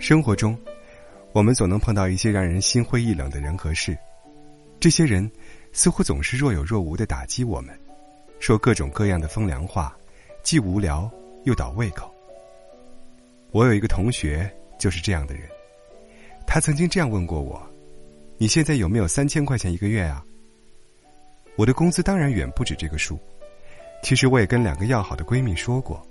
[0.00, 0.58] 生活中，
[1.32, 3.94] 我们总能碰到一些让人心灰意冷的人和事，
[4.80, 5.30] 这些人
[5.72, 7.78] 似乎总是若有若无的打击我们，
[8.38, 9.94] 说各种各样的风凉话，
[10.42, 11.08] 既无聊
[11.44, 12.10] 又倒胃口。
[13.50, 15.42] 我有一个同学就是这样的人，
[16.46, 17.60] 他曾经这样问过我
[18.38, 20.24] ：“你现在有没有三千块钱一个月啊？”
[21.56, 23.18] 我的工资当然远不止这个数，
[24.02, 26.02] 其实我也跟两个要好的闺蜜说过，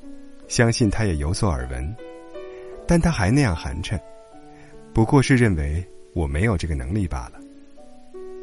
[0.47, 1.95] 相信她也有所耳闻。
[2.89, 3.99] 但他还那样寒碜，
[4.95, 7.33] 不过是认为我没有这个能力罢了。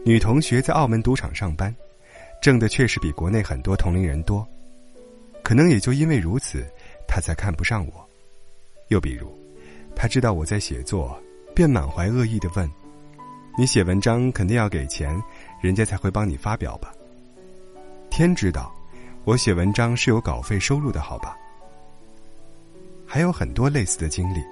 [0.04, 1.74] 女同学在澳门赌场上班，
[2.40, 4.46] 挣的确实比国内很多同龄人多，
[5.42, 6.64] 可能也就因为如此，
[7.08, 8.08] 她才看不上我。
[8.86, 9.36] 又比如，
[9.96, 11.20] 她知道我在写作，
[11.52, 12.70] 便满怀恶意的问
[13.58, 15.20] ：“你写文章肯定要给钱，
[15.60, 16.94] 人家才会帮你发表吧？”
[18.10, 18.72] 天知道，
[19.24, 21.36] 我写文章是有稿费收入的，好吧？
[23.06, 24.42] 还有很多类似的经历，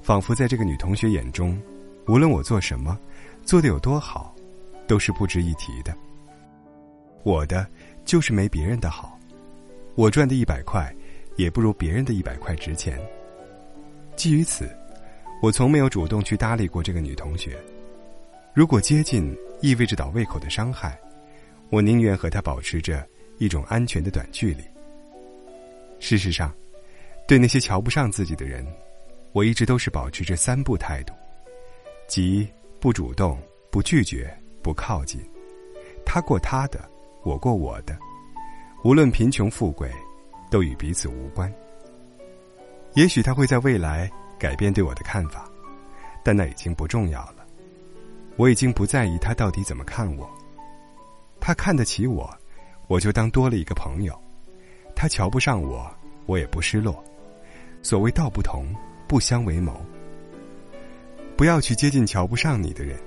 [0.00, 1.60] 仿佛在这个女同学眼中，
[2.06, 2.98] 无论我做什么，
[3.42, 4.34] 做的有多好，
[4.86, 5.94] 都是不值一提的。
[7.24, 7.66] 我的
[8.04, 9.18] 就是没别人的好，
[9.96, 10.94] 我赚的一百块，
[11.36, 12.98] 也不如别人的一百块值钱。
[14.14, 14.70] 基于此，
[15.42, 17.58] 我从没有主动去搭理过这个女同学。
[18.54, 20.98] 如果接近意味着倒胃口的伤害，
[21.70, 23.06] 我宁愿和她保持着
[23.38, 24.62] 一种安全的短距离。
[25.98, 26.54] 事实上。
[27.30, 28.66] 对那些瞧不上自己的人，
[29.30, 31.14] 我一直都是保持着三不态度，
[32.08, 32.44] 即
[32.80, 33.38] 不主动、
[33.70, 35.20] 不拒绝、不靠近。
[36.04, 36.90] 他过他的，
[37.22, 37.96] 我过我的，
[38.82, 39.88] 无论贫穷富贵，
[40.50, 41.48] 都与彼此无关。
[42.94, 45.48] 也许他会在未来改变对我的看法，
[46.24, 47.46] 但那已经不重要了。
[48.38, 50.28] 我已经不在意他到底怎么看我。
[51.38, 52.28] 他看得起我，
[52.88, 54.14] 我就当多了一个朋友；
[54.96, 55.88] 他瞧不上我，
[56.26, 57.00] 我也不失落。
[57.82, 58.66] 所谓道不同，
[59.08, 59.80] 不相为谋。
[61.36, 62.98] 不要去接近瞧不上你的人，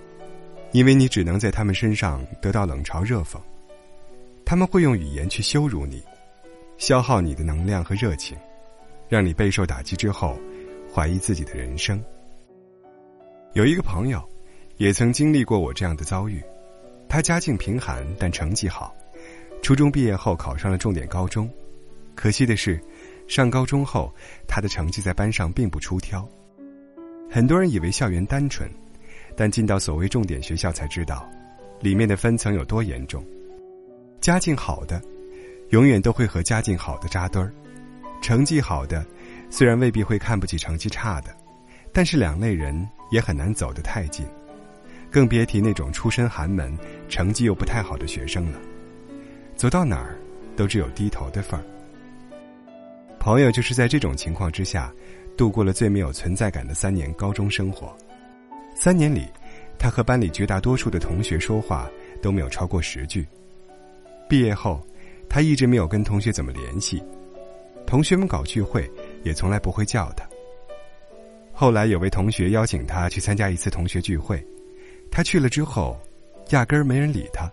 [0.72, 3.38] 因为你只能在他们身上得到冷嘲热讽。
[4.44, 6.04] 他们会用语言去羞辱你，
[6.78, 8.36] 消耗你的能量和热情，
[9.08, 10.38] 让你备受打击之后，
[10.92, 12.04] 怀疑自己的人生。
[13.54, 14.28] 有一个朋友，
[14.78, 16.44] 也曾经历过我这样的遭遇。
[17.08, 18.96] 他家境贫寒，但成绩好，
[19.62, 21.48] 初中毕业后考上了重点高中。
[22.16, 22.82] 可惜的是。
[23.34, 24.14] 上高中后，
[24.48, 26.24] 他的成绩在班上并不出挑。
[27.32, 28.70] 很多人以为校园单纯，
[29.36, 31.28] 但进到所谓重点学校才知道，
[31.82, 33.26] 里面的分层有多严重。
[34.22, 35.02] 家境好的，
[35.70, 37.50] 永远都会和家境好的扎堆儿；
[38.22, 39.04] 成绩好的，
[39.50, 41.36] 虽然未必会看不起成绩差的，
[41.92, 44.24] 但是两类人也很难走得太近。
[45.10, 46.78] 更别提那种出身寒门、
[47.10, 48.60] 成绩又不太好的学生了，
[49.56, 50.20] 走到哪儿
[50.56, 51.66] 都只有低头的份儿。
[53.24, 54.94] 朋友就是在这种情况之下，
[55.38, 57.96] 度过了最没有存在感的三年高中生活。
[58.76, 59.26] 三年里，
[59.80, 61.90] 他和班里绝大多数的同学说话
[62.22, 63.26] 都没有超过十句。
[64.28, 64.86] 毕业后，
[65.30, 67.02] 他一直没有跟同学怎么联系，
[67.88, 68.92] 同学们搞聚会
[69.24, 70.28] 也从来不会叫他。
[71.54, 74.46] 后来有位同学邀请他去参加一次同学聚会，
[75.10, 75.98] 他去了之后，
[76.50, 77.50] 压根儿没人理他，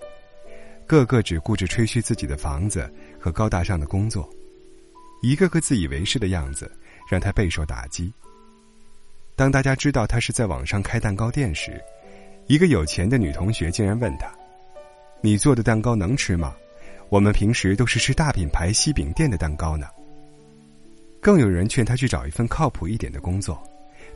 [0.85, 4.29] 个个只顾着吹嘘自己的房子和高大上的工作。
[5.21, 6.71] 一个个自以为是的样子，
[7.09, 8.13] 让他备受打击。
[9.37, 11.83] 当大家知道他是在网上开蛋糕店时，
[12.47, 14.31] 一个有钱的女同学竟然问他
[15.21, 16.55] ：“你做的蛋糕能吃吗？
[17.09, 19.87] 我们平时都是吃大品牌西饼店的蛋糕呢。”
[21.21, 23.63] 更有人劝他去找一份靠谱一点的工作，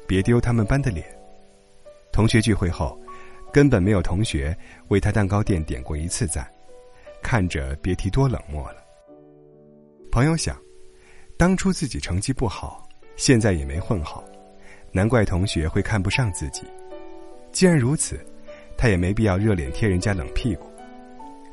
[0.07, 1.07] 别丢他们班的脸。
[2.13, 2.99] 同学聚会后，
[3.53, 4.57] 根本没有同学
[4.89, 6.51] 为他蛋糕店点过一次赞，
[7.23, 8.83] 看着别提多冷漠了。
[10.11, 10.64] 朋友想。
[11.37, 14.23] 当初自己成绩不好，现在也没混好，
[14.93, 16.63] 难怪同学会看不上自己。
[17.51, 18.25] 既然如此，
[18.77, 20.71] 他也没必要热脸贴人家冷屁股。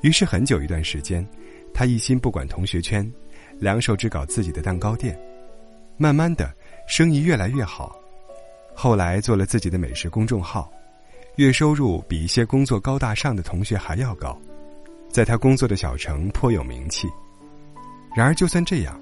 [0.02, 1.28] 于是很久一段时间，
[1.74, 3.12] 他一心不管同学圈，
[3.58, 5.20] 两手只搞自己的蛋糕店。
[5.98, 6.52] 慢慢的，
[6.88, 7.96] 生意越来越好。
[8.76, 10.72] 后来做了自己的美食公众号，
[11.36, 14.40] 月收入比一些工作高大上的同学还要高，
[15.10, 17.08] 在他工作的小城颇有名气。
[18.16, 19.00] 然而，就算这样。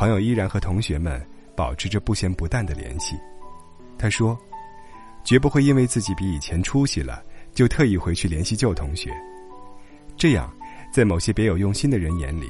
[0.00, 1.20] 朋友依然和同学们
[1.54, 3.18] 保持着不咸不淡的联系。
[3.98, 4.34] 他说
[5.22, 9.12] ：“绝不会因为自己比以前出息了，就特意回去联系旧同学。
[10.16, 10.50] 这样，
[10.90, 12.48] 在某些别有用心的人眼里，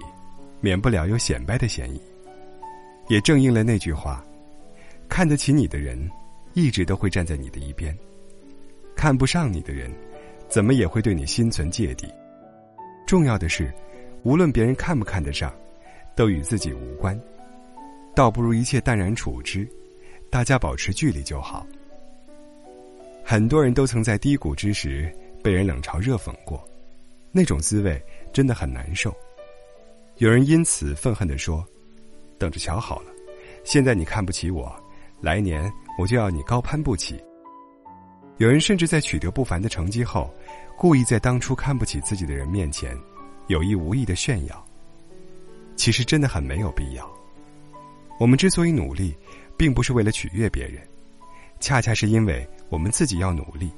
[0.61, 2.01] 免不了有显摆的嫌疑。
[3.09, 4.25] 也正应了那句话：
[5.09, 6.09] 看得起你的人，
[6.55, 7.93] 一直都会站在你的一边；
[8.95, 9.91] 看不上你的人，
[10.49, 12.07] 怎么也会对你心存芥蒂。
[13.09, 13.75] 重要的是，
[14.23, 15.53] 无论别人看不看得上，
[16.15, 17.21] 都与自己无关。”
[18.21, 19.67] 倒不如一切淡然处之，
[20.29, 21.67] 大家保持距离就好。
[23.25, 25.11] 很多人都曾在低谷之时
[25.43, 26.63] 被人冷嘲热讽过，
[27.33, 27.99] 那种滋味
[28.31, 29.11] 真的很难受。
[30.19, 31.65] 有人因此愤恨地说
[32.37, 33.11] ：“等着瞧好了，
[33.65, 34.71] 现在你看不起我，
[35.23, 37.19] 来年我就要你高攀不起。”
[38.37, 40.31] 有人甚至在取得不凡的成绩后，
[40.77, 42.95] 故意在当初看不起自己的人面前，
[43.47, 44.63] 有意无意的炫耀。
[45.75, 47.11] 其实真的很没有必要。
[48.21, 49.17] 我们之所以努力，
[49.57, 50.87] 并不是为了取悦别人，
[51.59, 53.71] 恰恰是因为我们自己要努力，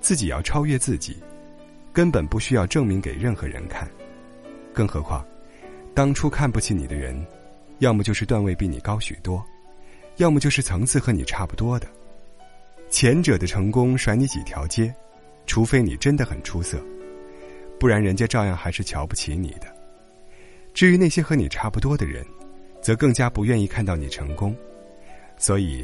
[0.00, 1.16] 自己要超越自己，
[1.92, 3.88] 根本不需要证明给任何人看。
[4.72, 5.24] 更何况，
[5.94, 7.24] 当初看不起你的人，
[7.78, 9.40] 要么就是段位比你高许多，
[10.16, 11.86] 要么就是层次和你差不多的。
[12.90, 14.92] 前者的成功甩你几条街，
[15.46, 16.82] 除非你真的很出色，
[17.78, 19.72] 不然人家照样还是瞧不起你的。
[20.72, 22.26] 至于那些和你差不多的人，
[22.84, 24.54] 则更加不愿意看到你成功，
[25.38, 25.82] 所以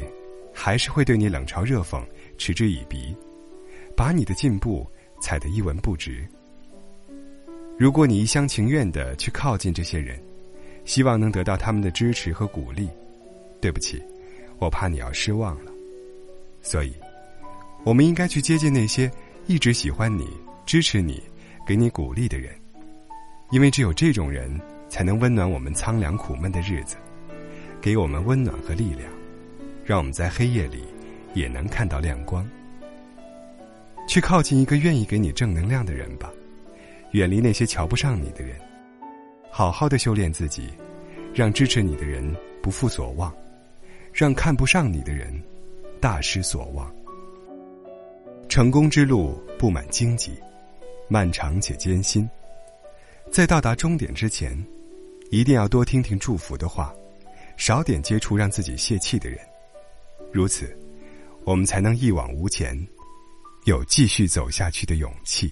[0.53, 1.99] 还是会对你冷嘲热讽、
[2.37, 3.15] 嗤之以鼻，
[3.97, 4.87] 把你的进步
[5.19, 6.23] 踩得一文不值。
[7.75, 10.21] 如果你一厢情愿的去靠近这些人，
[10.85, 12.87] 希望能得到他们的支持和鼓励，
[13.59, 13.99] 对不起，
[14.59, 15.71] 我怕你要失望了。
[16.61, 16.93] 所以，
[17.83, 19.11] 我们应该去接近那些
[19.47, 20.29] 一直喜欢你、
[20.67, 21.19] 支持你、
[21.65, 22.53] 给你鼓励的人，
[23.49, 24.55] 因为只有这种人
[24.91, 26.97] 才能温暖我们苍凉苦闷的日子，
[27.79, 29.09] 给我们温暖和力量，
[29.85, 30.83] 让我们在黑夜里
[31.33, 32.45] 也能看到亮光。
[34.05, 36.29] 去靠近一个愿意给你正能量的人吧，
[37.11, 38.57] 远离那些瞧不上你的人，
[39.49, 40.67] 好好的修炼自己，
[41.33, 43.33] 让支持你的人不负所望，
[44.11, 45.41] 让看不上你的人。
[46.01, 46.91] 大失所望。
[48.49, 50.31] 成功之路布满荆棘，
[51.07, 52.27] 漫长且艰辛。
[53.29, 54.57] 在到达终点之前，
[55.31, 56.93] 一定要多听听祝福的话，
[57.55, 59.39] 少点接触让自己泄气的人。
[60.29, 60.77] 如此，
[61.45, 62.77] 我们才能一往无前，
[63.63, 65.49] 有继续走下去的勇气。